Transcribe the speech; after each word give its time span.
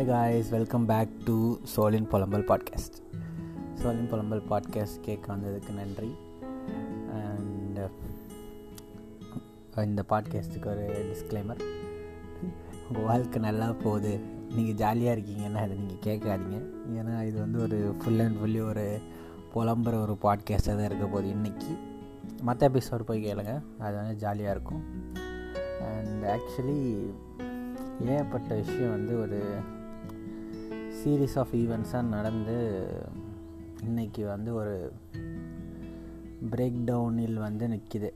Hi 0.00 0.08
guys 0.08 0.50
welcome 0.54 0.84
back 0.90 1.10
to 1.24 1.34
சோலின் 1.70 2.06
புலம்பல் 2.12 2.44
podcast 2.50 2.94
சோலின் 3.80 4.06
புலம்பல் 4.10 4.40
podcast 4.50 5.00
கேட்க 5.06 5.26
வந்ததுக்கு 5.32 5.72
நன்றி. 5.78 6.08
அண்ட் 7.16 7.78
uh, 9.76 9.82
இந்த 9.88 10.02
பாட்காஸ்ட்டுக்கு 10.12 10.68
ஒரு 10.74 10.84
டிஸ்க்ளைமர் 11.08 11.60
உங்கள் 12.86 13.06
வாழ்க்கை 13.08 13.40
நல்லா 13.46 13.66
போகுது. 13.82 14.12
நீங்கள் 14.54 14.78
ஜாலியாக 14.82 15.16
இருக்கீங்கன்னா 15.16 15.64
அதை 15.64 15.76
நீங்கள் 15.80 16.04
கேட்காதீங்க. 16.08 16.60
ஏன்னா 17.00 17.16
இது 17.30 17.36
வந்து 17.44 17.60
ஒரு 17.66 17.80
ஃபுல் 17.98 18.22
அண்ட் 18.26 18.38
ஃபுல்லி 18.40 18.62
ஒரு 18.68 18.86
புலம்புற 19.54 19.98
ஒரு 20.04 20.16
பாட்காஸ்ட்டாக 20.24 20.76
தான் 20.78 20.88
இருக்க 20.90 21.08
போகுது 21.08 21.28
இன்றைக்கி 21.36 21.74
மற்ற 22.42 22.70
எபிசோடு 22.70 23.08
போய் 23.10 23.26
கேளுங்க. 23.26 23.56
அது 23.78 23.94
வந்து 24.00 24.16
ஜாலியாக 24.24 24.56
இருக்கும். 24.56 24.82
அண்ட் 25.90 26.24
ஆக்சுவலி 26.36 26.80
ஏகப்பட்ட 28.08 28.50
விஷயம் 28.54 28.96
வந்து 28.96 29.14
ஒரு 29.18 29.40
சீரீஸ் 31.00 31.36
ஆஃப் 31.42 31.52
ஈவெண்ட்ஸாக 31.60 32.10
நடந்து 32.14 32.56
இன்றைக்கி 33.86 34.22
வந்து 34.30 34.50
ஒரு 34.60 34.74
பிரேக் 36.52 36.78
டவுனில் 36.88 37.38
வந்து 37.44 37.64
நிற்கிது 37.72 38.10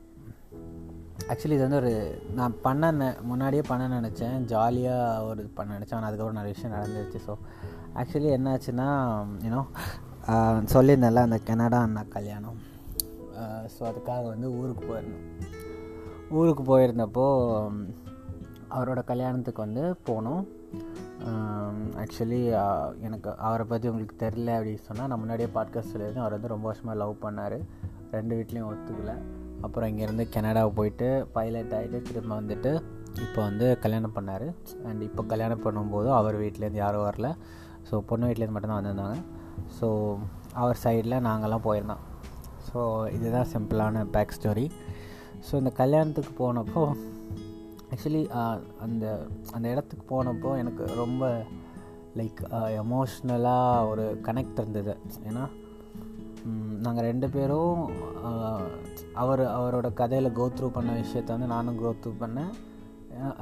ஆக்சுவலி 1.29 1.55
இது 1.57 1.65
வந்து 1.65 1.79
ஒரு 1.81 1.93
நான் 2.39 2.55
பண்ண 2.65 2.91
முன்னாடியே 3.29 3.63
பண்ண 3.69 3.83
நினச்சேன். 3.95 4.35
ஜாலியாக 4.51 5.25
ஒரு 5.29 5.43
பண்ண 5.57 5.69
நினச்சேன். 5.77 5.97
ஆனால் 5.97 6.09
அதுக்கப்புறம் 6.09 6.39
நிறைய 6.39 6.55
விஷயம் 6.55 6.75
நடந்துருச்சு. 6.75 7.19
ஸோ 7.27 7.33
ஆக்சுவலி 8.01 8.29
என்னாச்சுன்னா 8.37 8.87
யூனோ 9.45 9.61
சொல்லியிருந்தேன்ல 10.73 11.23
அந்த 11.27 11.39
கனடா 11.49 11.79
அண்ணா 11.87 12.03
கல்யாணம். 12.17 12.59
ஸோ 13.75 13.81
அதுக்காக 13.91 14.25
வந்து 14.33 14.49
ஊருக்கு 14.59 14.83
போயிருந்தோம். 14.91 15.25
ஊருக்கு 16.39 16.65
போயிருந்தப்போ 16.71 17.25
அவரோட 18.77 19.01
கல்யாணத்துக்கு 19.11 19.65
வந்து 19.67 19.83
போனோம். 20.09 20.43
ஆக்சுவலி 22.01 22.39
எனக்கு 23.07 23.29
அவரை 23.47 23.65
பற்றி 23.69 23.87
உங்களுக்கு 23.91 24.15
தெரில 24.25 24.49
அப்படின்னு 24.57 24.85
சொன்னால் 24.87 25.09
நான் 25.11 25.21
முன்னாடியே 25.21 25.49
பாட்காஸ்ட் 25.55 25.91
சொல்லியிருந்தேன் 25.93 26.25
அவர் 26.25 26.35
வந்து 26.37 26.51
ரொம்ப 26.53 26.65
வருஷமாக 26.69 26.97
லவ் 27.01 27.23
பண்ணார். 27.25 27.57
ரெண்டு 28.15 28.33
வீட்லேயும் 28.37 28.69
ஒத்துக்கல. 28.71 29.13
அப்புறம் 29.61 29.89
இங்கேருந்து 29.91 30.25
கனடாவை 30.35 30.71
போயிட்டு 30.79 31.07
பைலட் 31.35 31.75
ஆகிட்டு 31.77 32.01
திரும்ப 32.01 32.31
வந்துட்டு 32.41 32.71
இப்போ 33.25 33.39
வந்து 33.41 33.67
கல்யாணம் 33.83 34.15
பண்ணார். 34.15 34.47
அண்ட் 34.87 35.01
இப்போ 35.01 35.23
கல்யாணம் 35.23 35.63
பண்ணும்போது 35.65 36.09
அவர் 36.19 36.41
வீட்லேருந்து 36.41 36.83
யாரும் 36.83 37.07
வரல. 37.09 37.29
ஸோ 37.89 37.97
பொண்ணு 38.09 38.27
வீட்லேருந்து 38.29 38.57
மட்டும்தான் 38.57 38.81
வந்திருந்தாங்க. 38.81 39.17
ஸோ 39.79 40.17
அவர் 40.63 40.83
சைடில் 40.83 41.23
நாங்கள்லாம் 41.29 41.65
போயிருந்தோம். 41.69 42.03
ஸோ 42.69 42.81
இதுதான் 43.15 43.51
சிம்பிளான 43.53 44.05
பேக் 44.15 44.37
ஸ்டோரி 44.37 44.67
ஸோ 45.47 45.53
இந்த 45.61 45.71
கல்யாணத்துக்கு 45.79 46.31
போனப்போ 46.41 46.83
ஆக்சுவலி 47.95 48.21
uh, 48.39 48.55
அந்த 48.83 49.05
அந்த 49.55 49.65
இடத்துக்கு 49.73 50.05
போனப்போ 50.11 50.49
எனக்கு 50.61 50.83
ரொம்ப 51.01 51.23
லைக் 52.19 52.39
எமோஷ்னலாக 52.81 53.77
uh, 53.77 53.89
ஒரு 53.91 54.05
கனெக்ட் 54.27 54.59
இருந்தது. 54.61 54.93
ஏன்னா 55.29 55.43
நாங்கள் 56.85 57.07
ரெண்டு 57.09 57.27
பேரும் 57.35 57.81
uh, 58.29 58.63
அவர் 59.21 59.43
அவரோட 59.57 59.89
கதையில் 60.01 60.35
கோத்ரூ 60.39 60.69
பண்ண 60.77 60.93
விஷயத்த 61.03 61.35
வந்து 61.35 61.49
நானும் 61.53 61.79
கோத்ரூ 61.83 62.11
பண்ணேன். 62.23 62.51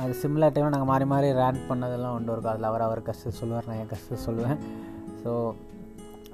அது 0.01 0.13
சிம்லர் 0.23 0.53
டைம் 0.55 0.73
நாங்கள் 0.73 0.91
மாறி 0.91 1.05
மாறி 1.13 1.29
ரேண்ட் 1.41 1.63
பண்ணதெல்லாம் 1.69 2.15
உண்டு. 2.17 2.33
இருக்கும் 2.33 2.53
அதில் 2.53 2.69
அவர் 2.71 2.85
அவர் 2.87 3.01
கஷ்டம் 3.09 3.39
சொல்லுவார் 3.39 3.69
நான் 3.69 3.81
என் 3.83 3.93
கஷ்டம் 3.93 4.25
சொல்லுவேன். 4.27 4.59
ஸோ 5.23 5.31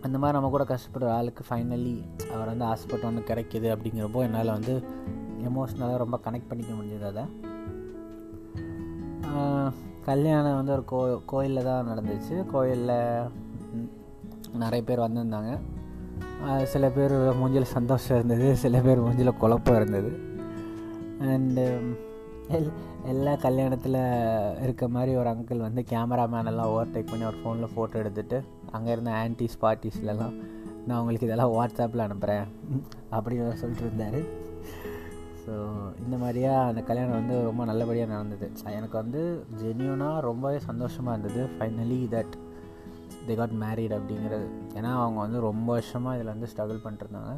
அந்த 0.08 0.16
மாதிரி 0.17 0.38
நம்ம 0.38 0.50
கூட 0.56 0.66
கஷ்டப்படுற 0.73 1.09
ஆளுக்கு 1.20 1.45
ஃபைனலி 1.50 1.95
அவர் 2.33 2.52
வந்து 2.54 2.67
ஆசைப்பட்ட 2.72 3.11
ஒன்று 3.11 3.30
கிடைக்கிது 3.31 3.70
அப்படிங்கிறப்போ 3.76 4.26
என்னால் 4.28 4.58
வந்து 4.58 4.76
எமோஷ்னலாக 5.52 6.04
ரொம்ப 6.06 6.20
கனெக்ட் 6.28 6.52
பண்ணிக்க 6.52 6.73
முடிஞ்சது 6.80 7.08
அதை. 7.14 7.26
கல்யாணம் 10.08 10.58
வந்து 10.58 10.73
ஒரு 10.76 10.84
கோ 10.92 11.00
கோயிலில் 11.32 11.67
தான் 11.70 11.90
நடந்துச்சு. 11.90 12.36
கோயிலில் 12.54 12.95
நிறைய 14.64 14.82
பேர் 14.88 15.06
வந்திருந்தாங்க. 15.06 15.52
சில 16.73 16.86
பேர் 16.98 17.16
மூஞ்சில் 17.40 17.73
சந்தோஷம் 17.78 18.17
இருந்தது 18.17 18.48
சில 18.64 18.80
பேர் 18.86 19.04
மூஞ்சில் 19.06 19.40
குழப்பம் 19.44 19.80
இருந்தது. 19.80 20.12
அண்டு 21.32 21.66
எல் 22.58 22.70
எல்லா 23.12 23.34
கல்யாணத்தில் 23.44 23.98
இருக்க 24.64 24.88
மாதிரி 24.95 25.12
ஒரு 25.22 25.30
அங்கிள் 25.30 25.66
வந்து 25.66 25.82
கேமராமேனெல்லாம் 25.92 26.72
ஓவர்டேக் 26.73 27.11
பண்ணி 27.11 27.26
ஒரு 27.32 27.40
ஃபோனில் 27.42 27.73
ஃபோட்டோ 27.73 28.00
எடுத்துகிட்டு 28.02 28.38
அங்கே 28.72 28.92
இருந்த 28.92 29.11
ஆன்டிஸ் 29.23 29.60
பார்ட்டிஸ்லலாம் 29.64 30.36
நான் 30.88 31.00
உங்களுக்கு 31.00 31.28
இதெல்லாம் 31.30 31.54
வாட்ஸ்அப்பில் 31.58 32.06
அனுப்புகிறேன் 32.06 32.48
அப்படின்னு 33.11 33.60
சொல்லிட்டு 33.61 33.86
இருந்தார். 33.88 34.20
ஸோ 35.49 35.60
இந்த 36.04 36.15
மாதிரியா 36.17 36.64
அந்த 36.64 36.82
கல்யாணம் 36.82 37.17
வந்து 37.20 37.36
ரொம்ப 37.43 37.65
நல்லபடியாக 37.65 38.11
நடந்தது. 38.11 38.48
எனக்கு 38.65 38.98
வந்து 38.98 39.21
ஜென்யூனாக 39.61 40.20
ரொம்பவே 40.20 40.60
சந்தோஷமாக 40.60 41.17
இருந்தது. 41.17 41.49
Finally 41.55 41.99
that 42.15 42.36
they 43.27 43.36
got 43.36 43.55
married 43.64 43.95
அப்படிங்கிறது. 43.98 44.48
ஏன்னா 44.73 44.92
அவங்க 45.04 45.20
வந்து 45.20 45.39
ரொம்ப 45.39 45.67
வருஷமாக 45.71 46.15
இதில் 46.15 46.33
வந்து 46.33 46.49
ஸ்ட்ரகிள் 46.52 46.83
பண்ணிட்டுருந்தாங்க. 46.86 47.33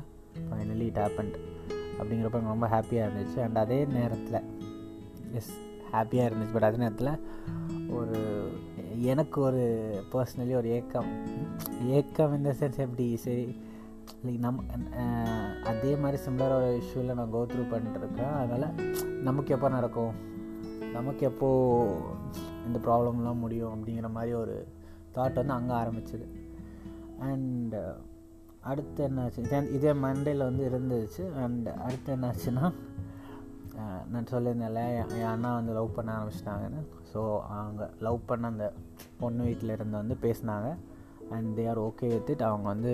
ஃபைனலி 0.49 0.85
இட் 0.91 1.01
ஹேப்பன்ட் 1.03 1.37
அப்படிங்கிறப்ப 1.99 2.39
எனக்கு 2.39 2.53
ரொம்ப 2.55 2.67
ஹாப்பியாக 2.67 3.07
இருந்துச்சு. 3.07 3.39
அண்ட் 3.43 3.57
அதே 3.57 3.85
நேரத்தில் 3.85 4.39
எஸ் 5.33 5.53
ஹாப்பியாக 5.93 6.29
இருந்துச்சு. 6.29 6.53
பட் 6.53 6.63
அதே 6.63 6.77
நேரத்தில் 6.77 7.13
ஒரு 7.89 8.19
எனக்கு 9.13 9.41
ஒரு 9.41 9.63
பர்சனலி 10.13 10.55
ஒரு 10.55 10.69
ஏக்கம். 10.69 11.11
ஏக்கம் 11.99 12.35
இந்த 12.37 12.55
சென்ஸ் 12.59 12.85
எப்படி? 12.87 13.07
சரி 13.17 13.45
லைக் 14.25 14.43
நம் 14.45 14.59
அதே 15.71 15.91
மாதிரி 16.01 16.17
சிம்லர் 16.25 16.55
ஒரு 16.57 16.69
இஷ்யூவில் 16.81 17.17
நான் 17.19 17.33
கோ 17.35 17.41
த்ரூ 17.51 17.63
பண்ணிட்டுருக்கேன் 17.73 18.35
அதனால் 18.41 18.67
நமக்கு 19.27 19.53
எப்போ 19.55 19.69
நடக்கும்? 19.77 20.13
நமக்கு 20.97 21.23
எப்போது 21.29 21.97
இந்த 22.67 22.79
ப்ராப்ளம்லாம் 22.85 23.43
முடியும் 23.43 23.73
அப்படிங்கிற 23.75 24.09
மாதிரி 24.17 24.33
ஒரு 24.43 24.55
தாட் 25.15 25.39
வந்து 25.41 25.57
அங்கே 25.57 25.75
ஆரம்பிச்சிது. 25.81 26.27
அண்ட் 27.29 27.75
அடுத்து 28.71 29.01
என்னாச்சு 29.07 29.61
இதே 29.77 29.91
மண்டேயில் 30.05 30.47
வந்து 30.49 30.63
இருந்துச்சு. 30.71 31.23
அண்ட் 31.43 31.67
அடுத்து 31.85 32.15
என்னாச்சுன்னா 32.15 32.65
நான் 34.13 34.31
சொல்லியிருந்தேன்ல 34.31 34.81
என் 35.17 35.29
அண்ணா 35.33 35.49
வந்து 35.55 35.73
லவ் 35.77 35.95
பண்ண 35.95 36.09
ஆரம்பிச்சிட்டாங்கன்னு. 36.17 36.81
ஸோ 37.11 37.21
அவங்க 37.57 37.83
லவ் 38.07 38.19
பண்ண 38.29 38.47
அந்த 38.53 38.65
பொண்ணு 39.21 39.43
வீட்டில் 39.43 39.75
இருந்து 39.77 39.97
வந்து 40.01 40.17
பேசினாங்க. 40.25 40.69
And 41.35 41.49
they 41.59 41.65
are 41.71 41.81
okay 41.87 42.07
with 42.13 42.43
அவங்க 42.49 42.67
வந்து 42.73 42.93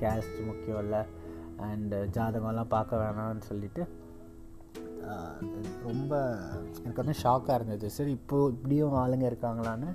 கேஸ்ட் 0.00 0.38
முக்கியம் 0.50 0.82
இல்லை. 0.84 1.02
அண்டு 1.66 1.98
ஜாதகம்லாம் 2.16 2.74
பார்க்க 2.76 3.02
வேணாம்னு 3.02 3.48
சொல்லிவிட்டு 3.50 3.84
ரொம்ப 5.88 6.12
எனக்கு 6.84 7.02
வந்து 7.02 7.16
ஷாக்காக 7.22 7.56
இருந்தது. 7.58 7.86
சரி 7.96 8.12
இப்போது 8.18 8.52
இப்படியும் 8.54 8.94
ஆளுங்க 9.02 9.24
இருக்காங்களான்னு 9.30 9.90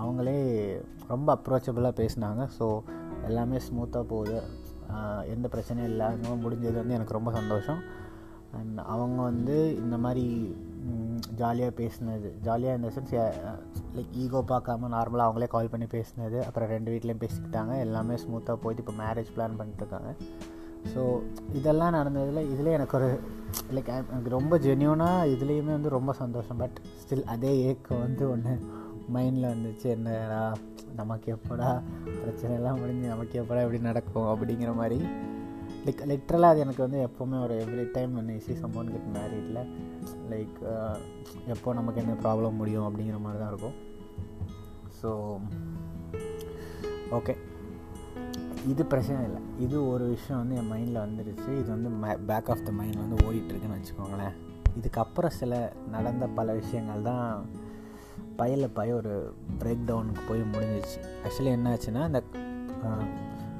அவங்களே 0.00 0.38
ரொம்ப 1.12 1.28
அப்ரோச்சபிளாக 1.36 1.98
பேசினாங்க. 2.00 2.42
ஸோ 2.58 2.66
எல்லாமே 3.28 3.58
ஸ்மூத்தாக 3.66 4.10
போகுது. 4.12 4.38
எந்த 5.34 5.46
பிரச்சனையும் 5.54 5.90
இல்லாமல் 5.92 6.42
முடிஞ்சது 6.44 6.76
வந்து 6.80 6.96
எனக்கு 6.98 7.18
ரொம்ப 7.18 7.30
சந்தோஷம். 7.38 7.80
அண்ட் 8.58 8.78
அவங்க 8.94 9.18
வந்து 9.30 9.56
இந்த 9.82 9.96
மாதிரி 10.04 10.26
ஜாலியாக 11.40 11.72
பேசினது. 11.80 12.30
ஜாலியாக 12.46 12.78
இந்த 12.78 12.90
சென்ஸ் 12.96 13.14
லைக் 13.96 14.14
ஈகோ 14.22 14.40
பார்க்காம 14.52 14.88
நார்மலாக 14.94 15.26
அவங்களே 15.28 15.48
கால் 15.54 15.70
பண்ணி 15.72 15.86
பேசினது 15.94 16.38
அப்புறம் 16.46 16.70
ரெண்டு 16.74 16.90
வீட்லேயும் 16.92 17.22
பேசிக்கிட்டாங்க. 17.24 17.72
எல்லாமே 17.86 18.14
ஸ்மூத்தாக 18.22 18.56
போயிட்டு 18.62 18.82
இப்போ 18.84 18.94
மேரேஜ் 19.02 19.30
பிளான் 19.36 19.58
பண்ணிட்டுருக்காங்க. 19.60 20.12
ஸோ 20.92 21.02
இதெல்லாம் 21.58 21.94
நடந்ததில் 21.98 22.48
இதில் 22.52 22.74
எனக்கு 22.76 22.96
ஒரு 22.98 23.10
லைக் 23.74 23.90
எனக்கு 24.14 24.30
ரொம்ப 24.38 24.54
ஜென்யூனாக 24.66 25.30
இதுலேயுமே 25.34 25.72
வந்து 25.76 25.96
ரொம்ப 25.98 26.14
சந்தோஷம். 26.22 26.60
பட் 26.62 26.78
ஸ்டில் 27.02 27.24
அதே 27.34 27.52
ஏக்கம் 27.68 28.02
வந்து 28.06 28.24
ஒன்று 28.32 28.54
மைண்டில் 29.14 29.52
வந்துச்சு. 29.52 29.86
என்னடா 29.96 30.42
நமக்கு 31.00 31.28
எப்படா 31.36 31.70
பிரச்சனைலாம் 32.22 32.80
முடிஞ்சு 32.80 33.06
நமக்கு 33.14 33.40
எப்படா 33.42 33.62
எப்படி 33.66 33.80
நடக்கும் 33.90 34.28
அப்படிங்கிற 34.32 34.72
மாதிரி. 34.80 34.98
லைக் 35.86 36.02
லிட்ரலாக 36.10 36.52
அது 36.52 36.60
எனக்கு 36.64 36.82
வந்து 36.84 36.98
எப்போவுமே 37.06 37.36
ஒரு 37.46 37.54
எவ்ரி 37.64 37.82
டைம் 37.96 38.12
நான் 38.18 38.44
சி 38.44 38.52
சம்மோன் 38.60 38.92
கெட் 38.92 39.10
மேரீடில் 39.16 39.58
லைக் 40.32 40.56
எப்போ 41.54 41.74
நமக்கு 41.78 42.00
என்ன 42.02 42.14
ப்ராப்ளம் 42.22 42.58
முடியும் 42.60 42.86
அப்படிங்கிற 42.88 43.18
மாதிரி 43.24 43.40
தான் 43.42 43.52
இருக்கும். 43.52 43.76
ஸோ 45.04 45.12
ஓகே 47.16 47.34
இது 48.72 48.82
பிரச்சனை 48.92 49.18
இல்லை. 49.28 49.40
இது 49.64 49.76
ஒரு 49.92 50.04
விஷயம் 50.12 50.38
வந்து 50.40 50.54
என் 50.60 50.70
மைண்டில் 50.72 51.04
வந்துடுச்சு 51.04 51.48
இது 51.60 51.68
வந்து 51.74 51.88
பேக் 52.30 52.48
ஆஃப் 52.52 52.62
த 52.68 52.70
மைண்ட் 52.78 53.02
வந்து 53.02 53.16
ஓடிட்டுருக்குன்னு 53.26 53.76
வச்சுக்கோங்களேன். 53.78 54.36
இதுக்கப்புறம் 54.78 55.34
சில 55.40 55.58
நடந்த 55.94 56.26
பல 56.38 56.54
விஷயங்கள் 56.60 57.06
தான் 57.10 57.26
பையில் 58.38 58.74
பய 58.78 58.94
ஒரு 59.00 59.12
பிரேக் 59.60 59.84
டவுனுக்கு 59.90 60.22
போய் 60.30 60.42
முடிஞ்சிச்சு. 60.54 60.98
ஆக்சுவலி 61.24 61.52
என்னாச்சுன்னா 61.56 62.04
இந்த 62.10 62.22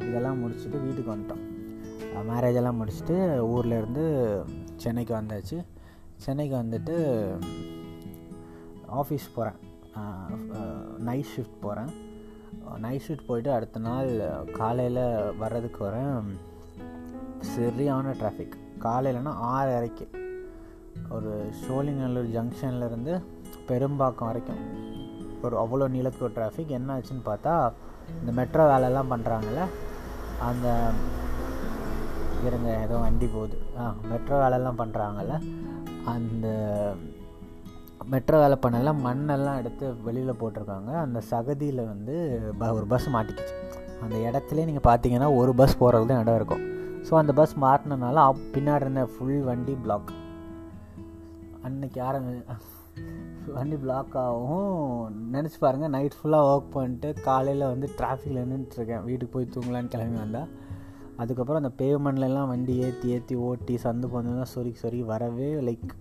இதெல்லாம் 0.09 0.41
முடிச்சுட்டு 0.45 0.81
வீட்டுக்கு 0.87 1.13
வந்துட்டோம். 1.15 1.45
மேரேஜ் 2.31 2.59
எல்லாம் 2.63 2.81
முடிச்சுட்டு 2.81 3.19
ஊரில் 3.53 3.79
இருந்து 3.81 4.07
சென்னைக்கு 4.85 5.15
வந்தாச்சு. 5.21 5.59
சென்னைக்கு 6.25 6.57
வந்துட்டு 6.63 6.97
ஆஃபீஸ் 9.01 9.33
போகிறேன் 9.37 9.61
நைட் 11.07 11.31
ஷிஃப்ட் 11.33 11.61
போகிறேன் 11.61 11.93
நைட் 12.85 13.05
ஷிஃப்ட் 13.07 13.29
போயிட்டு 13.29 13.51
அடுத்த 13.53 13.79
நாள் 13.89 14.11
காலையில் 14.59 15.05
வர்றதுக்கு 15.39 15.81
வரேன் 15.87 16.29
சரியான 17.55 18.15
டிராஃபிக் 18.21 18.57
காலையிலனா 18.85 19.33
ஆறரைக்கு 19.55 20.07
ஒரு 21.17 21.31
சோழிநல்லூர் 21.65 22.31
ஜங்ஷன்லேருந்து 22.37 23.13
பெரும்பாக்கம் 23.69 24.29
வரைக்கும். 24.31 24.63
ஒரு 25.43 25.57
அவ்வளோ 25.63 25.87
நீளத்துக்கு 25.95 26.29
ஒரு 26.29 26.37
டிராஃபிக் 26.37 26.77
என்ன 26.79 26.95
ஆச்சுன்னு 26.97 27.29
பார்த்தா 27.31 27.55
இந்த 28.21 28.33
மெட்ரோ 28.33 28.65
வேலைலாம் 28.73 29.13
பண்ணுறாங்கல்ல 29.13 29.65
அந்த 30.49 30.69
இருங்க 32.47 32.71
ஏதோ 32.85 32.97
வண்டி 32.97 33.27
போகுது. 33.35 33.57
ஆ 33.81 33.95
மெட்ரோ 34.11 34.37
வேலைலாம் 34.45 34.81
பண்ணுறாங்கல்ல 34.83 35.37
அந்த 36.15 36.47
மெட்ரோ 38.13 38.39
வேலை 38.43 38.57
பண்ணல 38.65 38.91
மண்ணெல்லாம் 39.07 39.59
எடுத்து 39.61 39.87
வெளியில் 40.07 40.39
போட்டிருக்காங்க. 40.41 40.91
அந்த 41.05 41.19
சகதியில் 41.31 41.83
வந்து 41.93 42.15
ப 42.61 42.73
ஒரு 42.79 42.87
பஸ் 42.93 43.09
மாட்டிக்கிச்சு. 43.15 43.55
அந்த 44.05 44.17
இடத்துல 44.29 44.65
நீங்கள் 44.69 44.87
பார்த்தீங்கன்னா 44.89 45.29
ஒரு 45.41 45.55
பஸ் 45.61 45.79
போகிறது 45.83 46.07
தான் 46.11 46.21
இடம் 46.25 46.39
இருக்கும். 46.41 46.65
ஸோ 47.07 47.15
அந்த 47.21 47.33
பஸ் 47.41 47.55
மாட்டினனால 47.65 48.23
அப் 48.29 48.45
பின்னாடி 48.55 48.85
இருந்த 48.87 49.05
ஃபுல் 49.15 49.41
வண்டி 49.49 49.75
பிளாக் 49.85 50.13
அன்னைக்கு 51.67 51.99
ஆரம்பி 52.09 52.35
வண்டி 53.57 53.77
பிளாக் 53.83 54.15
ஆகும். 54.25 55.15
நினச்சி 55.35 55.59
பாருங்கள் 55.65 55.93
நைட் 55.95 56.19
ஃபுல்லாக 56.19 56.51
ஒர்க் 56.51 56.71
பண்ணிட்டு 56.77 57.09
காலையில் 57.29 57.71
வந்து 57.73 57.87
டிராஃபிக்கில் 57.99 58.49
நின்றுட்டுருக்கேன் 58.51 59.05
வீட்டுக்கு 59.09 59.35
போய் 59.35 59.53
தூங்கலான்னு 59.55 59.93
கிளம்பி 59.95 60.19
வந்தால் 60.25 60.51
அதுக்கப்புறம் 61.23 61.61
அந்த 61.63 61.73
பேமெண்ட்லலாம் 61.81 62.51
வண்டி 62.53 62.75
ஏற்றி 62.87 63.09
ஏற்றி 63.17 63.35
ஓட்டி 63.49 63.75
சந்து 63.85 64.07
பந்தெல்லாம் 64.15 64.53
சொருக்கி 64.55 64.81
சொருக்கி 64.85 65.07
வரவே 65.13 65.49
லைக் 65.69 65.93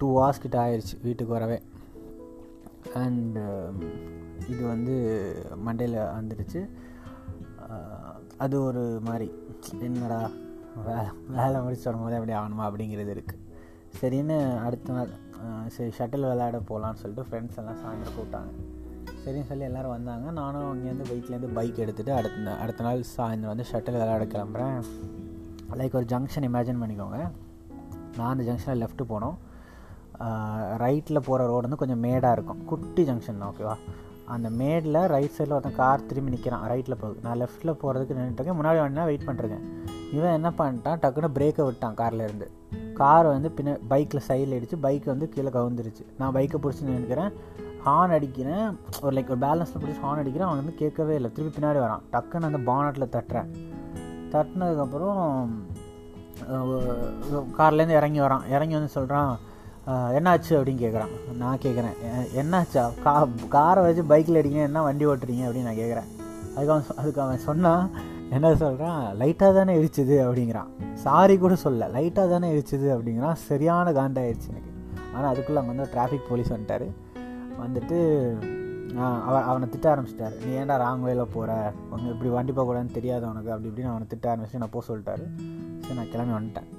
டூ 0.00 0.08
ஹவர்ஸ் 0.16 0.42
கிட்ட 0.44 0.56
ஆயிடுச்சு 0.64 0.96
வீட்டுக்கு 1.06 1.32
வரவே. 1.38 1.58
அண்டு 3.02 3.42
um, 3.68 3.78
இது 4.52 4.62
வந்து 4.72 4.94
மண்டேல 5.66 6.02
வந்துடுச்சு. 6.18 6.60
அது 8.44 8.56
ஒரு 8.68 8.82
மாதிரி 9.06 9.26
என்னடா 9.86 10.18
வேலை 10.88 11.10
வேலை 11.36 11.58
முடிச்சு 11.64 11.88
வரும்போது 11.88 12.16
எப்படி 12.18 12.34
ஆகணுமா 12.40 12.64
அப்படிங்கிறது 12.68 13.12
இருக்குது 13.16 13.42
சரின்னு 14.00 14.36
அடுத்த 14.66 14.92
நாள் 14.96 15.12
சரி 15.74 15.90
ஷட்டில் 15.98 16.28
விளையாட 16.30 16.58
போகலான்னு 16.70 17.00
சொல்லிட்டு 17.02 17.26
ஃப்ரெண்ட்ஸ் 17.28 17.58
எல்லாம் 17.60 17.80
சாயந்தரம் 17.82 18.16
கூப்பிட்டாங்க. 18.16 18.50
சரின்னு 19.22 19.48
சொல்லி 19.50 19.66
எல்லோரும் 19.68 19.94
வந்தாங்க. 19.96 20.26
நானும் 20.40 20.68
அங்கேருந்து 20.72 21.08
பைக்லேருந்து 21.10 21.50
பைக் 21.58 21.82
எடுத்துகிட்டு 21.84 22.14
அடுத்த 22.18 22.56
அடுத்த 22.64 22.86
நாள் 22.88 23.02
சாயந்தரம் 23.16 23.54
வந்து 23.54 23.68
ஷட்டில் 23.72 23.98
விளையாட 24.00 24.26
கிளம்புறேன். 24.34 24.78
லைக் 25.80 25.98
ஒரு 26.00 26.08
ஜங்ஷன் 26.14 26.48
இமேஜின் 26.50 26.82
பண்ணிக்கோங்க. 26.82 27.20
நான் 28.18 28.32
அந்த 28.32 28.44
ஜங்ஷனில் 28.50 28.82
லெஃப்ட்டு 28.84 29.10
போனோம். 29.14 29.36
ரைட்டில் 30.84 31.24
போகிற 31.28 31.46
ரோடு 31.50 31.66
வந்து 31.68 31.80
கொஞ்சம் 31.82 32.02
மேடாக 32.06 32.36
இருக்கும். 32.36 32.60
குட்டி 32.64 33.02
ஜங்ஷன் 33.08 33.40
தான் 33.42 33.50
ஓகேவா 33.52 33.76
அந்த 34.34 34.48
மேடில் 34.60 35.00
ரைட் 35.14 35.34
சைடில் 35.36 35.56
ஒருத்தன் 35.56 35.80
கார் 35.80 36.06
திரும்பி 36.10 36.32
நிற்கிறான் 36.34 36.64
ரைட்டில் 36.70 37.00
போகுது 37.00 37.20
நான் 37.26 37.40
லெஃப்ட்டில் 37.42 37.78
போகிறதுக்கு 37.82 38.16
நின்றுட்டுருக்கேன் 38.18 38.58
முன்னாடி 38.60 38.78
வேணா 38.82 39.04
வெயிட் 39.10 39.28
பண்ணுறேன் 39.28 39.66
இவன் 40.12 40.36
என்ன 40.38 40.50
பண்ணிட்டான்? 40.58 40.98
டக்குன்னு 41.02 41.30
பிரேக்கை 41.36 41.64
விட்டான் 41.64 41.94
கார்லேருந்து 42.00 42.48
கார் 43.00 43.26
வந்து 43.26 43.48
பின்ன 43.56 43.76
பைக்கில் 43.88 44.26
சைடில் 44.28 44.56
அடித்து 44.56 44.76
பைக் 44.86 45.06
வந்து 45.12 45.28
கீழே 45.28 45.50
கவுந்துருச்சு. 45.56 46.04
நான் 46.18 46.34
பைக்கை 46.34 46.58
பிடிச்சி 46.64 46.82
நினைக்கிறேன் 46.82 47.32
ஹார்ன் 47.86 48.14
அடிக்கிறேன். 48.16 48.68
ஒரு 49.02 49.12
லைக் 49.16 49.32
ஒரு 49.34 49.40
பேலன்ஸில் 49.46 49.80
பிடிச்சி 49.82 50.00
ஹார்ன் 50.04 50.22
அடிக்கிறேன். 50.22 50.48
அவன் 50.48 50.60
வந்து 50.60 50.74
கேட்கவே 50.74 51.14
இல்லை. 51.14 51.30
திருப்பி 51.32 51.58
பின்னாடி 51.58 51.80
வரான். 51.84 52.04
டக்குன்னு 52.12 52.48
அந்த 52.50 52.60
பானட்டில் 52.70 53.12
தட்டுறேன். 53.16 53.50
தட்டினதுக்கப்புறம் 54.32 55.20
கார்லேருந்து 57.58 57.98
இறங்கி 58.00 58.20
வரான். 58.20 58.46
இறங்கி 58.54 58.74
வந்து 58.78 58.96
சொல்கிறான் 58.96 59.32
என்னாச்சு 60.18 60.52
அப்படின்னு 60.56 60.82
கேட்குறான் 60.84 61.12
நான் 61.42 61.62
கேட்குறேன் 61.64 61.96
என்னாச்சா? 62.40 62.84
கா 63.04 63.12
காரை 63.54 63.80
வச்சு 63.84 64.02
பைக்கில் 64.12 64.38
அடிங்க 64.40 64.60
என்ன 64.68 64.82
வண்டி 64.86 65.04
ஓட்டுறீங்க 65.10 65.44
அப்படின்னு 65.46 65.68
நான் 65.68 65.80
கேட்குறேன் 65.82 66.08
அதுக்கு 66.54 66.72
அவன் 66.74 66.86
அதுக்கு 67.00 67.20
அவன் 67.24 67.44
சொன்னான் 67.48 67.84
என்ன 68.36 68.54
சொல்கிறான் 68.62 69.02
லைட்டாக 69.20 69.52
தானே 69.58 69.72
இடிச்சுது 69.80 70.16
அப்படிங்கிறான். 70.26 70.70
சாரி 71.04 71.34
கூட 71.42 71.54
சொல்ல 71.64 71.88
லைட்டாக 71.96 72.28
தானே 72.34 72.48
எரிச்சுது 72.54 72.88
அப்படிங்கிறான். 72.94 73.36
சரியான 73.48 73.92
காண்டாயிடுச்சு 73.98 74.48
எனக்கு. 74.52 74.72
ஆனால் 75.14 75.30
அதுக்குள்ளே 75.32 75.60
அங்கே 75.60 75.72
வந்து 75.74 75.92
டிராஃபிக் 75.94 76.28
போலீஸ் 76.30 76.52
வந்துட்டார். 76.54 76.86
வந்துட்டு 77.62 77.98
அவன் 79.28 79.46
அவனை 79.50 79.66
திட்ட 79.74 79.86
ஆரம்பிச்சிட்டார். 79.92 80.34
நீ 80.42 80.50
ஏன்டா 80.60 80.76
ராங் 80.84 81.06
வேல 81.08 81.24
போகிற 81.36 81.52
உனக்கு 81.90 82.12
இப்படி 82.14 82.30
வண்டி 82.36 82.52
போகக்கூடாதுன்னு 82.52 82.96
தெரியாது 82.98 83.24
அவனுக்கு 83.28 83.52
அப்படி 83.54 83.70
இப்படின்னு 83.70 83.92
அவனை 83.92 84.06
திட்ட 84.12 84.26
ஆரம்பிச்சு 84.32 84.62
நான் 84.62 84.74
போக 84.76 84.84
சொல்லிட்டாரு. 84.90 85.24
சரி 85.84 85.98
நான் 86.00 86.12
கிளம்பி 86.14 86.36
வந்துட்டேன். 86.38 86.70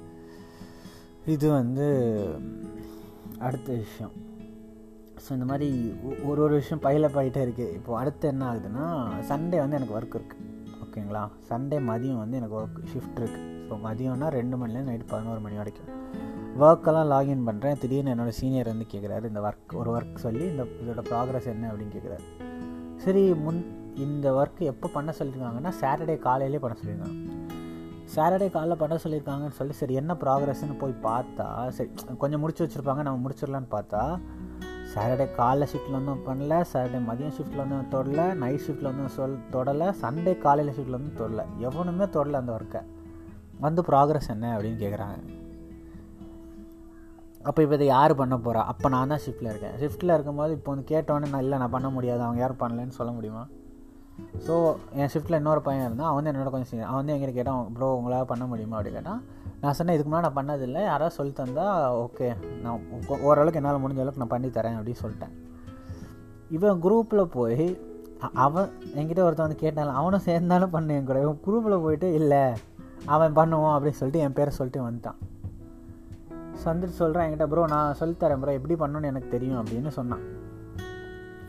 இது 1.34 1.46
வந்து 1.58 1.86
அடுத்த 3.46 3.72
விஷயம். 3.72 4.14
ஸோ 5.24 5.32
இந்த 5.32 5.44
மாதிரி 5.44 5.68
ஒரு 6.24 6.42
ஒரு 6.42 6.54
விஷயம் 6.54 6.82
பயில 6.84 7.06
போயிட்டே 7.08 7.40
இருக்குது 7.46 7.74
இப்போது 7.78 7.98
அடுத்து 8.00 8.28
என்ன 8.28 8.44
ஆகுதுன்னா 8.50 8.84
சண்டே 9.30 9.58
வந்து 9.58 9.76
எனக்கு 9.76 9.96
ஒர்க் 9.98 10.16
இருக்குது 10.18 10.44
ஓகேங்களா? 10.84 11.22
சண்டே 11.50 11.78
மதியம் 11.90 12.16
வந்து 12.16 12.36
எனக்கு 12.36 12.56
ஒர்க் 12.60 12.78
ஷிஃப்ட் 12.92 13.18
இருக்குது 13.20 13.68
ஸோ 13.68 13.76
மதியம்னா 13.86 14.28
ரெண்டு 14.28 14.56
மணிலேருந்து 14.56 14.90
நைட்டு 14.90 15.12
பதினோரு 15.14 15.40
மணி 15.40 15.56
வரைக்கும். 15.56 15.88
ஒர்க்கெல்லாம் 16.58 17.10
லாகின் 17.12 17.46
பண்ணுறேன் 17.48 17.78
திடீர்னு 17.78 18.12
என்னோடய 18.14 18.36
சீனியர் 18.40 18.66
வந்து 18.66 18.86
கேட்குறாரு 18.92 19.24
இந்த 19.24 19.40
ஒர்க் 19.40 19.74
ஒரு 19.74 19.90
ஒர்க் 19.96 20.16
சொல்லி 20.16 20.44
இந்த 20.44 20.62
இதோட 20.82 21.02
ப்ராக்ரஸ் 21.10 21.46
என்ன 21.46 21.70
அப்படின்னு 21.70 21.94
கேட்குறாரு 21.96 22.24
சரி 22.96 23.34
முன் 23.34 23.60
இந்த 23.96 24.32
ஒர்க் 24.32 24.62
எப்போ 24.62 24.88
பண்ண 24.88 25.12
சொல்லியிருக்காங்கன்னா 25.18 25.72
சாட்டர்டே 25.80 26.18
காலையிலே 26.18 26.58
பண்ண 26.58 26.76
சொல்லியிருக்காங்க 26.80 27.27
சாட்டர்டே 28.14 28.48
காலைல 28.50 28.74
பண்ண 28.74 28.98
சொல்லியிருக்காங்கன்னு 29.04 29.56
சொல்லி 29.58 29.72
சரி 29.72 29.94
என்ன 29.94 30.12
ப்ராக்ரஸ்ன்னு 30.14 30.76
போய் 30.78 30.94
பார்த்தா 31.02 31.68
சரி 31.68 31.90
கொஞ்சம் 32.18 32.40
முடிச்சு 32.40 32.64
வச்சுருப்பாங்க 32.64 33.02
நம்ம 33.02 33.20
முடிச்சிடலான்னு 33.24 33.70
பார்த்தா 33.70 34.02
சாட்டர்டே 34.94 35.26
காலைல 35.38 35.64
ஷிஃப்ட்டில் 35.72 35.98
ஒன்றும் 35.98 36.22
பண்ணல 36.28 36.60
சாட்டர்டே 36.72 37.00
மதியம் 37.08 37.34
ஷிஃப்ட்டில் 37.38 37.64
வந்து 37.64 37.80
தொடல 37.96 38.34
நைட் 38.34 38.64
ஷிஃப்ட்டில் 38.66 38.90
வந்து 38.90 39.08
சொல் 39.08 39.36
தொடலை 39.50 39.88
சண்டே 40.02 40.38
காலையில் 40.38 40.74
ஷிஃப்ட்டில் 40.74 40.98
வந்து 41.00 41.24
தொடல 41.24 41.44
எவனுமே 41.58 42.04
தொடல 42.16 42.32
அந்த 42.32 42.52
ஒர்க்கை 42.52 42.82
வந்து 43.60 43.82
ப்ராக்ரஸ் 43.82 44.30
என்ன 44.30 44.54
அப்படின்னு 44.56 44.80
கேட்குறாங்க 44.84 45.16
அப்போ 47.48 47.62
இப்போ 47.62 47.74
இதை 47.74 47.86
யார் 47.86 48.12
பண்ண 48.14 48.36
போகிறா 48.36 48.62
அப்போ 48.64 48.88
நான் 48.88 49.08
தான் 49.08 49.20
ஷிஃப்ட்டில் 49.24 49.50
இருக்கேன். 49.50 49.76
ஷிஃப்ட்டில் 49.80 50.12
இருக்கும்போது 50.14 50.52
இப்போ 50.52 50.70
வந்து 50.72 50.86
கேட்டோன்னே 50.94 51.28
நான் 51.30 51.42
இல்லை 51.42 51.58
நான் 51.58 51.70
பண்ண 51.70 51.88
முடியாது. 51.90 52.22
அவங்க 52.22 52.40
யாரும் 52.40 52.60
பண்ணலன்னு 52.60 52.96
சொல்ல 52.96 53.12
முடியுமா? 53.12 53.42
ஸோ 54.46 54.54
என் 55.00 55.10
ஷிஃப்ட்டில் 55.12 55.38
இன்னொரு 55.40 55.60
பையன் 55.66 55.84
இருந்தால் 55.86 56.08
அவன் 56.10 56.18
வந்து 56.18 56.32
என்னோட 56.32 56.50
கொஞ்சம் 56.52 56.70
சீனியர் 56.70 56.90
அவன் 56.90 57.00
வந்து 57.00 57.14
எங்கிட்ட 57.14 57.34
கேட்டான் 57.38 57.72
ப்ரோ 57.76 57.88
உங்களால் 57.98 58.30
பண்ண 58.32 58.44
முடியுமா? 58.46 58.76
அப்படின்னு 58.78 58.98
கேட்டான். 58.98 59.20
நான் 59.62 59.76
சொன்னேன் 59.78 59.96
இதுக்கு 59.96 60.10
முன்னாடி 60.10 60.26
நான் 60.26 60.38
பண்ணதில்லை. 60.38 60.82
யாராவது 60.90 61.16
சொல்லி 61.18 61.32
தந்தால் 61.40 61.76
ஓகே 62.04 62.26
நான் 62.64 62.80
ஓரளவுக்கு 63.28 63.60
என்னால் 63.60 63.82
முடிஞ்ச 63.84 64.02
அளவுக்கு 64.04 64.22
நான் 64.24 64.34
பண்ணி 64.34 64.50
தரேன் 64.58 64.78
அப்படின்னு 64.78 65.02
சொல்லிட்டேன். 65.04 65.34
இவன் 66.56 66.82
குரூப்பில் 66.84 67.30
போய் 67.36 67.64
அவன் 68.44 68.68
என்கிட்ட 68.98 69.20
ஒருத்தன் 69.26 69.46
வந்து 69.46 69.62
கேட்டாலும் 69.64 69.98
அவனும் 70.00 70.26
சேர்ந்தாலும் 70.28 70.74
பண்ணு 70.76 70.94
என் 70.98 71.08
கூட. 71.10 71.18
இவன் 71.26 71.42
குரூப்பில் 71.46 71.82
போயிட்டு 71.86 72.10
இல்லை 72.20 72.44
அவன் 73.14 73.36
பண்ணுவான் 73.36 73.74
அப்படின்னு 73.76 74.00
சொல்லிட்டு 74.00 74.24
என் 74.26 74.36
பேரை 74.38 74.52
சொல்லிட்டு 74.60 74.86
வந்துட்டான். 74.86 75.18
வந்துட்டு 76.64 76.96
சொல்கிறேன் 77.02 77.24
என்கிட்ட 77.26 77.46
ப்ரோ 77.50 77.66
நான் 77.72 77.98
சொல்லித்தரேன் 78.00 78.40
ப்ரோ 78.42 78.52
எப்படி 78.58 78.74
பண்ணணும்னு 78.80 79.10
எனக்கு 79.10 79.28
தெரியும் 79.34 79.60
அப்படின்னு 79.60 79.90
சொன்னான். 79.98 80.24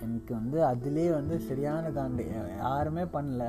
எனக்கு 0.09 0.33
வந்து 0.39 0.59
அதுலேயே 0.71 1.13
வந்து 1.13 1.39
சரியான 1.39 1.87
காண்டு. 1.87 2.25
யாருமே 2.57 3.01
பண்ணல. 3.01 3.43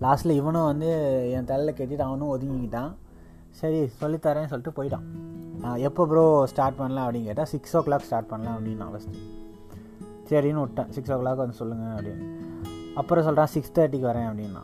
லாஸ்ட்டில் 0.00 0.30
இவனும் 0.30 0.64
வந்து 0.64 0.90
என் 1.30 1.44
தலையில் 1.44 1.74
கட்டிட்டு 1.74 2.04
அவனும் 2.08 2.32
ஒதுங்கிக்கிட்டான். 2.34 2.92
சரி 3.50 3.80
சொல்லித்தரேன்னு 3.82 4.52
சொல்லிட்டு 4.52 4.82
போயிட்டான். 4.82 5.06
எப்போ 5.76 6.06
ப்ரோ 6.06 6.46
ஸ்டார்ட் 6.46 6.76
பண்ணலாம் 6.76 7.10
அப்படின்னு 7.10 7.24
கேட்டால் 7.24 7.46
சிக்ஸ் 7.46 7.76
ஓ 7.76 7.80
கிளாக் 7.80 8.06
ஸ்டார்ட் 8.08 8.26
பண்ணலாம் 8.26 8.56
அப்படின்னு 8.58 8.76
நான் 8.76 8.92
ஃபஸ்ட்டு 8.94 9.22
சரின்னு 10.28 10.60
விட்டேன். 10.60 10.92
சிக்ஸ் 10.92 11.12
ஓ 11.12 11.14
கிளாக் 11.14 11.36
வந்து 11.36 11.52
சொல்லுங்கள் 11.52 11.94
அப்படின்னு. 11.94 12.26
அப்புறம் 12.94 13.24
சொல்கிறான் 13.24 13.46
சிக்ஸ் 13.46 13.72
தேர்ட்டிக்கு 13.72 14.08
வரேன் 14.10 14.28
அப்படின்னா. 14.30 14.62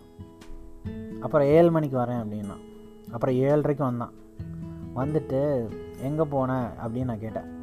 அப்புறம் 1.20 1.46
ஏழு 1.46 1.70
மணிக்கு 1.70 1.98
வரேன் 1.98 2.22
அப்படின்னா. 2.24 2.56
அப்புறம் 3.10 3.34
ஏழரைக்கு 3.34 3.82
வந்தான். 3.82 4.12
வந்துட்டு 4.96 5.40
எங்கே 6.02 6.22
போனேன் 6.22 6.68
அப்படின்னு 6.84 7.04
நான் 7.04 7.18
கேட்டேன். 7.18 7.58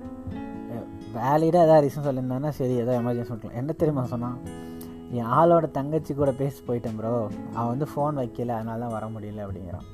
வேலிடாக 1.15 1.65
எதாவது 1.67 1.83
ரீசன் 1.85 2.07
சொல்லியிருந்தானா 2.07 2.49
சரி 2.57 2.75
எதாவது 2.83 2.99
எமர்ஜென்சி 3.01 3.29
சொல்லலாம் 3.29 3.59
என்ன 3.61 3.71
தெரியுமா 3.81 4.03
சொன்னான்? 4.13 4.37
என் 5.17 5.29
ஆளோட 5.37 5.65
தங்கச்சி 5.77 6.13
கூட 6.13 6.31
பேசி 6.41 6.59
போயிட்டேன் 6.67 6.97
ப்ரோ 6.99 7.13
அவன் 7.57 7.71
வந்து 7.73 7.87
ஃபோன் 7.91 8.19
வைக்கல 8.21 8.55
அதனால 8.57 8.79
தான் 8.83 8.95
வர 8.95 9.05
முடியல 9.13 9.45
அப்படிங்கிறான். 9.45 9.87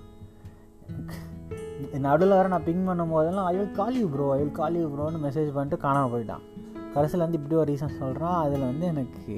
நடுவில் 2.05 2.37
வர 2.37 2.47
நான் 2.53 2.67
பிங் 2.67 2.85
பண்ணும் 2.89 3.13
போதெல்லாம் 3.15 3.47
I 3.51 3.53
will 3.57 3.77
call 3.79 3.97
you 4.01 4.07
bro 4.13 4.27
I 4.35 4.39
will 4.41 4.57
call 4.59 4.77
you 4.81 4.85
ப்ரோன்னு 4.93 5.23
message 5.25 5.49
பண்ணிட்டு 5.57 5.83
காணாமல் 5.85 6.13
போயிட்டான். 6.13 6.43
கடைசியில் 6.95 7.25
வந்து 7.25 7.39
இப்படி 7.39 7.59
ஒரு 7.61 7.69
ரீசன் 7.71 7.99
சொல்கிறான் 8.01 8.39
அதில் 8.45 8.69
வந்து 8.71 8.85
எனக்கு 8.93 9.35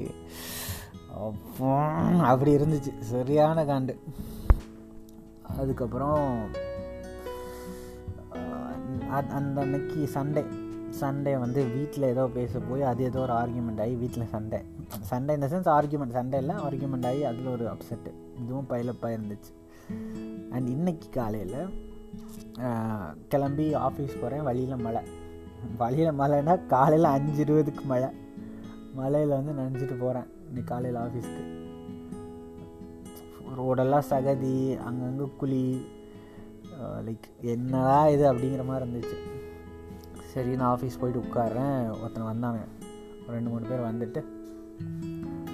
அப்படி 2.30 2.50
இருந்துச்சு. 2.58 2.92
சரியான 3.12 3.64
காண்டு. 3.70 3.94
அதுக்கப்புறம் 5.60 6.24
அந்த 9.38 9.58
அன்னைக்கு 9.64 10.00
சண்டே 10.14 10.42
சண்டே 11.00 11.32
வந்து 11.42 11.60
வீட்டில் 11.76 12.10
ஏதோ 12.12 12.24
பேச 12.36 12.60
போய் 12.68 12.82
அது 12.90 13.02
ஏதோ 13.08 13.18
ஒரு 13.24 13.34
ஆர்கியூமெண்ட் 13.40 13.80
ஆகி 13.84 13.94
வீட்டில் 14.02 14.30
சண்டை. 14.34 14.60
சண்டே 15.10 15.34
இந்த 15.38 15.48
சென்ஸ் 15.52 15.70
ஆர்கியூமெண்ட் 15.78 16.16
சண்டே 16.18 16.38
இல்லை 16.42 16.54
ஆர்கியூமெண்ட் 16.66 17.08
ஆகி 17.10 17.22
அதில் 17.30 17.50
ஒரு 17.54 17.66
அப்செட்டு 17.72 18.12
இதுவும் 18.42 18.68
பைலப்பாக 18.72 19.16
இருந்துச்சு. 19.16 19.52
அண்ட் 20.54 20.68
இன்னைக்கு 20.76 21.08
காலையில் 21.18 21.58
கிளம்பி 23.32 23.66
ஆஃபீஸ் 23.86 24.20
போகிறேன் 24.22 24.46
வழியில் 24.48 24.82
மழை. 24.86 25.02
வழியில் 25.82 26.18
மழைனா 26.20 26.54
காலையில் 26.74 27.12
அஞ்சு 27.16 27.40
இருபதுக்கு 27.44 27.84
மழை. 27.92 28.10
மழையில் 29.00 29.36
வந்து 29.38 29.54
நினச்சிட்டு 29.60 29.96
போகிறேன் 30.04 30.28
இன்னைக்கு 30.48 30.70
காலையில் 30.72 31.00
ஆஃபீஸ்க்கு 31.04 31.44
ரோடெல்லாம் 33.60 34.08
சகதி 34.12 34.56
அங்கங்கே 34.88 35.26
குழி 35.40 35.64
லைக் 37.06 37.26
என்னடா 37.52 37.98
இது 38.14 38.24
அப்படிங்கிற 38.30 38.64
மாதிரி 38.70 38.84
இருந்துச்சு. 38.84 39.16
சரி 40.36 40.50
நான் 40.60 40.72
ஆஃபீஸ் 40.72 40.98
போயிட்டு 41.00 41.22
உட்காடுறேன் 41.24 41.76
ஒருத்தன் 42.00 42.30
வந்தாங்க 42.30 42.62
ரெண்டு 43.34 43.50
மூணு 43.52 43.68
பேர் 43.70 43.88
வந்துட்டு 43.90 44.20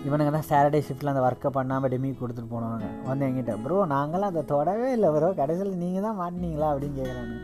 இவனுங்க 0.07 0.31
தான் 0.37 0.49
சாட்டர்டே 0.49 0.79
ஷிஃப்ட்டில் 0.87 1.11
அந்த 1.11 1.23
ஒர்க்கை 1.27 1.51
பண்ணாமல் 1.57 1.91
டெமி 1.93 2.09
கொடுத்துட்டு 2.21 2.53
போனவங்க 2.55 2.87
வந்து 3.09 3.27
எங்கிட்ட 3.27 3.53
ப்ரோ 3.65 3.77
நாங்களாம் 3.93 4.33
அதை 4.33 4.43
தொடவே 4.53 4.89
இல்லை 4.97 5.09
ப்ரோ 5.17 5.29
கடைசியில் 5.41 5.81
நீங்கள் 5.83 6.07
தான் 6.07 6.19
மாட்டினீங்களா? 6.21 6.71
அப்படின்னு 6.73 6.99
கேட்குறாங்க 7.01 7.39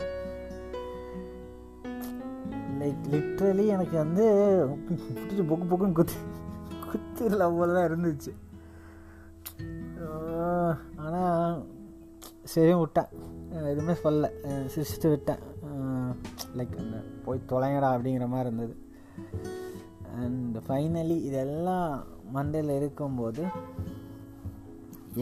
லைக் 2.81 3.07
லிட்ரலி 3.13 3.67
எனக்கு 3.77 3.97
வந்து 4.03 4.25
பிடிச்சி 4.89 5.45
புக்கு 5.53 5.69
புக்குன்னு 5.71 5.99
குத்து 6.01 6.19
குத்துல 6.91 7.47
போல 7.59 7.73
தான் 7.79 7.89
இருந்துச்சு 7.91 8.33
ஆனால் 11.05 11.57
சரி 12.53 12.75
விட்டேன். 12.81 13.09
எதுவுமே 13.71 13.95
சொல்லலை. 14.03 14.29
சிரிச்சுட்டு 14.73 15.09
விட்டேன். 15.13 15.41
லைக் 16.59 16.75
அந்த 16.83 16.99
போய் 17.25 17.49
தொலைங்கடா 17.53 17.89
அப்படிங்கிற 17.95 18.27
மாதிரி 18.35 18.49
இருந்தது. 18.49 18.75
அண்ட் 20.23 20.57
ஃபைனலி 20.67 21.19
இதெல்லாம் 21.31 21.91
மண்டையில் 22.35 22.77
இருக்கும்போது 22.81 23.43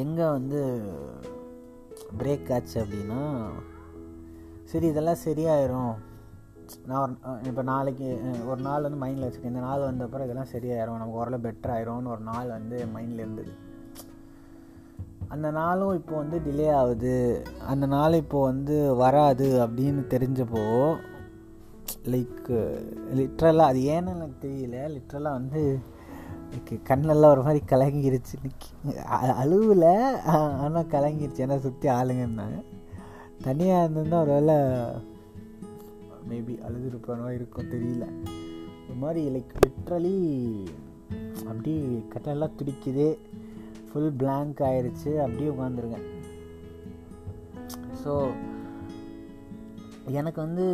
எங்கே 0.03 0.27
வந்து 0.37 0.61
பிரேக் 2.19 2.53
ஆச்சு 2.55 2.77
அப்படின்னா 2.83 3.23
சரி 4.71 4.87
இதெல்லாம் 4.93 5.25
சரியாயிரும். 5.25 5.95
நான் 6.91 7.03
ஒரு 7.03 7.15
இப்போ 7.49 7.63
நாளைக்கு 7.73 8.07
ஒரு 8.51 8.61
நாள் 8.61 8.87
வந்து 8.87 9.01
மைண்டில் 9.03 9.27
வச்சுருக்கேன். 9.27 9.55
இந்த 9.55 9.65
நாள் 9.67 9.87
வந்த 9.89 10.07
அப்புறம் 10.07 10.27
இதெல்லாம் 10.27 10.53
சரியாயிரும். 10.55 10.99
நமக்கு 11.01 11.21
ஓரளவு 11.21 11.45
பெட்டர் 11.47 11.75
ஆயிரும்னு 11.75 12.13
ஒரு 12.15 12.25
நாள் 12.31 12.49
வந்து 12.57 12.77
மைண்டில் 12.95 13.23
இருந்தது. 13.25 13.53
அந்த 15.35 15.49
நாளும் 15.51 15.95
இப்போ 15.99 16.15
வந்து 16.17 16.39
டிலே 16.47 16.69
ஆகுது. 16.81 17.15
அந்த 17.73 17.87
நாள் 17.95 18.21
இப்போது 18.23 18.49
வந்து 18.53 18.77
வராது 18.95 19.47
அப்படின்னு 19.67 20.03
தெரிஞ்சப்போ 20.13 20.65
லைக் 22.13 22.49
லிட்ரலாக 23.19 23.71
அது 23.71 23.81
ஏன்னு 23.81 24.13
எனக்கு 24.15 24.39
தெரியல. 24.47 24.77
லிட்ரலாக 24.97 25.39
வந்து 25.41 25.63
கண்ணெல்லாம் 26.89 27.33
ஒரு 27.35 27.43
மாதிரி 27.47 27.61
கலங்கிருச்சு. 27.73 28.37
அழுவில். 29.43 29.91
ஆனால் 30.65 30.91
கலங்கிருச்சு. 30.95 31.43
ஏன்னா 31.45 31.57
சுற்றி 31.67 31.89
ஆளுங்க 31.89 32.23
இருந்தாங்க 32.27 32.59
தனியாக 33.43 33.83
இருந்திருந்தால் 33.83 34.25
ஒரு 34.25 34.33
வேளை 34.37 34.57
மேபி 36.31 36.55
அழுதுருப்பானோ 36.69 37.27
இருக்கும் 37.39 37.71
தெரியல. 37.75 38.05
ஒரு 38.87 38.97
மாதிரி 39.03 39.23
லைக் 39.35 39.55
லிட்ரலி 39.65 40.17
அப்படி 41.51 41.75
கண்ணெல்லாம் 42.15 42.57
துடிக்குது. 42.61 43.09
ஃபுல் 43.97 44.17
பிளாங்க் 44.21 44.59
ஆயிடுச்சு 44.69 45.11
அப்படியே 45.25 45.51
உட்காந்துருக்கேன் 45.53 46.07
ஸோ 48.01 48.13
எனக்கு 50.19 50.39
வந்து 50.45 50.65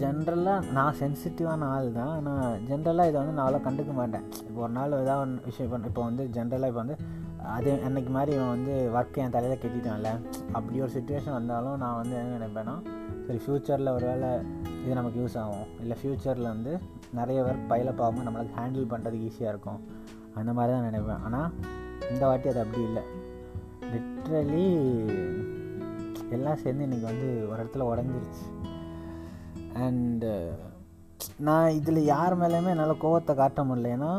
ஜென்ரலாக 0.00 0.70
நான் 0.76 0.96
சென்சிட்டிவான 1.00 1.66
ஆள் 1.74 1.88
தான். 1.98 2.12
ஆனால் 2.16 2.54
ஜென்ரலாக 2.68 3.10
இதை 3.10 3.16
வந்து 3.20 3.34
நான் 3.36 3.44
அவ்வளோ 3.46 3.60
கண்டுக்க 3.66 3.92
மாட்டேன். 3.98 4.24
இப்போ 4.46 4.60
ஒரு 4.66 4.72
நாள் 4.78 4.96
ஏதாவது 5.00 5.22
ஒன்று 5.24 5.44
விஷயம் 5.50 5.72
பண்ண 5.72 5.90
இப்போ 5.90 6.04
வந்து 6.08 6.24
ஜென்ரலாக 6.36 6.70
இப்போ 6.72 6.82
வந்து 6.84 6.96
அதே 7.56 7.74
அன்னைக்கு 7.88 8.12
மாதிரி 8.16 8.32
இவன் 8.36 8.52
வந்து 8.54 8.74
ஒர்க் 8.96 9.20
என் 9.24 9.36
தலையில் 9.36 9.62
கட்டிட்டான்ல. 9.64 10.12
அப்படி 10.56 10.82
ஒரு 10.86 10.92
சுச்சுவேஷன் 10.96 11.38
வந்தாலும் 11.38 11.78
நான் 11.84 11.98
வந்து 12.00 12.16
என்ன 12.22 12.38
நினைப்பேன்னா 12.38 12.76
சரி 13.26 13.40
ஃப்யூச்சரில் 13.44 13.94
ஒரு 13.96 14.06
வேளை 14.12 14.30
இது 14.82 14.98
நமக்கு 15.00 15.20
யூஸ் 15.22 15.38
ஆகும். 15.44 15.68
இல்லை 15.84 15.98
ஃப்யூச்சரில் 16.00 16.52
வந்து 16.54 16.74
நிறைய 17.20 17.40
ஒர்க் 17.50 17.70
பைலப் 17.74 18.02
ஆகாமல் 18.06 18.28
நம்மளுக்கு 18.28 18.58
ஹேண்டில் 18.60 18.90
பண்ணுறதுக்கு 18.94 19.30
ஈஸியாக 19.30 19.54
இருக்கும். 19.54 19.80
அந்த 20.40 20.52
மாதிரி 20.58 20.72
தான் 20.74 20.86
நினைப்பேன். 20.90 21.22
ஆனால் 21.26 21.50
இந்த 22.12 22.26
வாட்டி 22.26 22.48
அது 22.48 22.62
அப்படி 22.64 22.82
இல்லை. 22.82 23.02
லிட்ரலி 23.92 24.66
எல்லாம் 26.36 26.60
சேர்ந்து 26.62 26.86
இன்றைக்கி 26.86 27.06
வந்து 27.10 27.28
ஒரு 27.50 27.58
இடத்துல 27.62 27.88
உடஞ்சிருச்சு. 27.90 28.46
அண்டு 29.84 30.32
நான் 31.46 31.76
இதில் 31.78 32.00
யார் 32.04 32.40
மேலேயுமே 32.40 32.72
என்னால் 32.72 33.02
கோவத்தை 33.04 33.34
காட்ட 33.34 33.62
முடியல. 33.64 33.94
ஏன்னா 33.96 34.12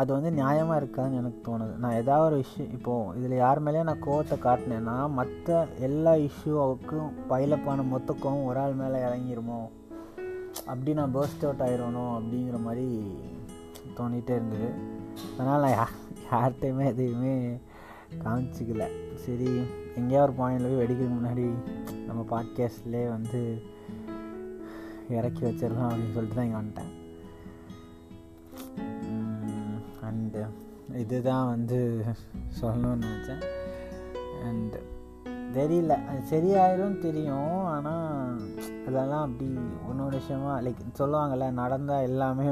அது 0.00 0.10
வந்து 0.12 0.30
நியாயமாக 0.30 0.80
இருக்காதுன்னு 0.80 1.20
எனக்கு 1.20 1.40
தோணுது. 1.46 1.72
நான் 1.76 1.96
ஏதாவது 2.00 2.26
ஒரு 2.26 2.36
விஷயம் 2.36 2.72
இப்போது 2.72 3.16
இதில் 3.18 3.34
யார் 3.36 3.62
மேலேயும் 3.64 3.88
நான் 3.90 4.06
கோவத்தை 4.06 4.36
காட்டினேன்னா 4.44 4.96
மற்ற 5.18 5.66
எல்லா 5.78 6.12
இஷ்யூவுக்கும் 6.26 7.08
பைலப்பான 7.30 7.86
மொத்தக்கும் 7.88 8.44
ஒரு 8.44 8.60
ஆள் 8.60 8.78
மேலே 8.82 8.98
இறங்கிருமோ? 9.06 9.60
அப்படி 10.66 10.94
நான் 10.94 11.14
பேர்ஸ்ட் 11.14 11.44
அவுட் 11.46 11.64
ஆயிடணும் 11.66 12.12
அப்படிங்கிற 12.18 12.58
மாதிரி 12.62 12.88
தோணிகிட்டே 13.98 14.36
இருந்தது. 14.40 14.70
அதனால் 15.38 15.64
நான் 15.64 15.76
யா 15.78 15.86
யார்கிட்டையுமே 16.30 16.84
எதையுமே 16.84 17.34
காமிச்சிக்கல. 18.24 18.84
சரி 19.14 19.50
எங்கேயா 19.96 20.20
ஒரு 20.20 20.32
பாயிண்டில் 20.32 20.70
போய் 20.70 20.80
வெடிக்கிறதுக்கு 20.82 21.16
முன்னாடி 21.16 21.46
நம்ம 22.06 22.24
பாட்காஸ்ட்லேயே 22.30 23.08
வந்து 23.08 23.40
இறக்கி 25.08 25.42
வச்சிடலாம் 25.44 25.90
அப்படின்னு 25.90 26.16
சொல்லிட்டு 26.16 26.38
தான் 26.38 26.48
இங்கே 26.48 26.60
வந்துட்டேன். 26.60 26.92
அண்டு 30.08 30.42
இதுதான் 30.98 31.48
வந்து 31.48 32.04
சொல்லணும்னு 32.60 33.06
நினச்சேன். 33.06 33.42
அண்டு 34.48 34.80
தெரியல 35.52 35.94
அது 36.06 36.20
சரியாயிரும் 36.30 36.98
தெரியும். 36.98 37.64
ஆனால் 37.64 38.40
அதெல்லாம் 38.88 39.24
அப்படி 39.24 39.46
ஒன்று 39.88 40.18
விஷயமா 40.18 40.52
லைக் 40.60 40.82
சொல்லுவாங்கள்ல 40.98 41.50
நடந்தால் 41.50 42.02
எல்லாமே 42.02 42.48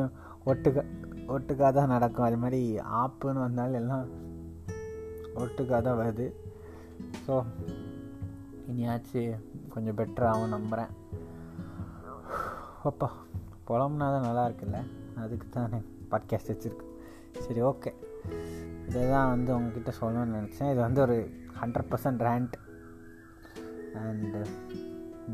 ஒட்டுக்க 0.47 0.85
ஒட்டுக்காக 1.35 1.71
தான் 1.79 1.93
நடக்கும். 1.95 2.27
அது 2.29 2.37
மாதிரி 2.43 2.61
ஆப்புன்னு 3.01 3.45
வந்தாலும் 3.47 3.81
எல்லாம் 3.81 4.07
ஒட்டுக்காக 5.43 5.81
தான் 5.87 6.01
வருது. 6.03 6.27
ஸோ 7.25 7.35
இனியாச்சு 8.71 9.23
கொஞ்சம் 9.75 9.99
பெட்டராகவும் 9.99 10.55
நம்புகிறேன் 10.57 10.93
அப்பா 12.91 13.09
புலம்னா 13.69 14.07
தான் 14.15 14.27
நல்லா 14.29 14.45
இருக்குல்ல? 14.49 14.79
அதுக்கு 15.23 15.47
தான் 15.57 15.85
பாட்காஸ்ட் 16.11 16.53
வச்சுருக்கு 16.53 16.87
சரி 17.45 17.61
ஓகே 17.71 17.91
இதை 18.89 19.03
தான் 19.15 19.31
வந்து 19.33 19.51
உங்ககிட்ட 19.57 19.93
சொல்லணும்னு 20.01 20.37
நினச்சேன். 20.39 20.71
இது 20.73 20.81
வந்து 20.87 21.01
ஒரு 21.07 21.17
hundred 21.61 21.91
percent 21.93 22.23
rant 22.29 22.57
and 24.03 24.41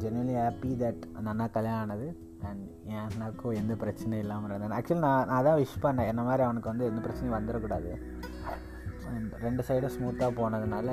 generally 0.03 0.35
happy 0.43 0.71
that 0.83 1.03
அந்த 1.17 1.29
அண்ணா 1.33 1.47
கல்யாணம் 1.57 1.83
ஆனது. 1.85 2.09
அண்ட் 2.49 2.65
என் 2.93 3.03
அண்ணாக்கும் 3.07 3.59
எந்த 3.61 3.75
பிரச்சனையும் 3.83 4.25
இல்லாமல் 4.25 4.51
இருந்தேன் 4.51 4.77
ஆக்சுவலி 4.79 5.03
நான் 5.07 5.29
நான் 5.31 5.47
தான் 5.49 5.59
விஷ் 5.63 5.83
பண்ணேன். 5.85 6.09
என்ன 6.13 6.23
மாதிரி 6.29 6.45
அவனுக்கு 6.47 6.73
வந்து 6.73 6.89
எந்த 6.91 7.01
பிரச்சனையும் 7.07 7.37
வந்துடக்கூடாது. 7.39 7.93
அண்ட் 9.13 9.33
ரெண்டு 9.45 9.65
சைடும் 9.69 9.95
ஸ்மூத்தாக 9.97 10.33
போனதுனால 10.41 10.89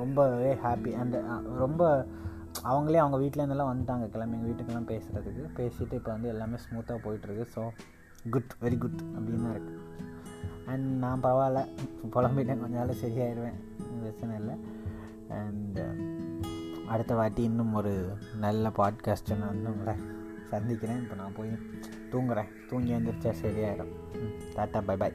ரொம்பவே 0.00 0.52
ஹாப்பி 0.64 0.92
அண்ட் 1.02 1.16
ரொம்ப 1.62 1.82
அவங்களே 2.70 3.00
அவங்க 3.02 3.16
வீட்டிலேருந்தெல்லாம் 3.22 3.70
வந்துட்டாங்க. 3.70 4.04
கிளம்பி 4.14 4.36
எங்கள் 4.36 4.50
வீட்டுக்கெல்லாம் 4.50 4.90
பேசுகிறதுக்கு 4.92 5.44
பேசிட்டு 5.58 5.98
இப்போ 6.00 6.10
வந்து 6.14 6.28
எல்லாமே 6.34 6.58
ஸ்மூத்தாக 6.64 6.98
போயிட்டுருக்கு. 7.06 7.46
ஸோ 7.54 7.62
குட் 8.34 8.52
வெரி 8.64 8.76
குட் 8.84 9.00
அப்படின்னு 9.14 9.44
தான் 9.46 9.56
இருக்குது 9.56 9.80
அண்ட் 10.72 10.86
நான் 11.04 11.24
பரவாயில்ல. 11.24 11.62
புலம்பிட்டேன். 12.14 12.62
கொஞ்ச 12.62 12.74
நாள் 12.80 13.00
சரியாயிடுவேன் 13.02 13.58
பிரச்சனை 14.02 14.34
இல்லை. 14.42 14.54
அண்ட் 15.40 15.78
அடுத்த 16.94 17.14
வாட்டி 17.14 17.42
இன்னும் 17.42 17.74
ஒரு 17.74 18.18
நல்ல 18.38 18.68
பாட்காஸ்ட்டை 18.68 19.36
நான் 19.36 19.66
உங்களை 19.66 20.00
சந்திக்கிறேன். 20.44 21.02
இப்போ 21.02 21.14
நான் 21.14 21.32
போய் 21.34 21.58
தூங்குறேன். 22.10 22.48
தூங்கி 22.68 22.92
வந்துருச்சா 22.92 23.34
சரியாயிடும். 23.42 23.92
Tata 24.54 24.82
bye 24.84 24.96
bye 24.96 25.12